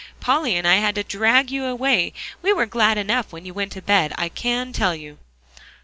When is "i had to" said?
0.67-1.03